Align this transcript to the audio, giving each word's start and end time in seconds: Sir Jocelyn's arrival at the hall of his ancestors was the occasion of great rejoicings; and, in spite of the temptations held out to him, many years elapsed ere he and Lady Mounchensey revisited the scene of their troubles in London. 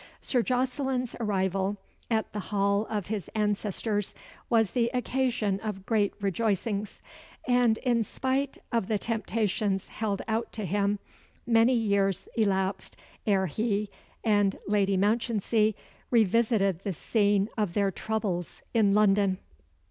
Sir 0.19 0.41
Jocelyn's 0.41 1.15
arrival 1.19 1.77
at 2.09 2.33
the 2.33 2.39
hall 2.39 2.87
of 2.89 3.05
his 3.05 3.29
ancestors 3.35 4.15
was 4.49 4.71
the 4.71 4.89
occasion 4.95 5.59
of 5.59 5.85
great 5.85 6.15
rejoicings; 6.19 7.03
and, 7.47 7.77
in 7.77 8.03
spite 8.03 8.57
of 8.71 8.87
the 8.87 8.97
temptations 8.97 9.89
held 9.89 10.23
out 10.27 10.51
to 10.53 10.65
him, 10.65 10.97
many 11.45 11.73
years 11.75 12.27
elapsed 12.35 12.97
ere 13.27 13.45
he 13.45 13.91
and 14.23 14.57
Lady 14.67 14.97
Mounchensey 14.97 15.75
revisited 16.09 16.79
the 16.79 16.93
scene 16.93 17.47
of 17.55 17.75
their 17.75 17.91
troubles 17.91 18.63
in 18.73 18.95
London. 18.95 19.37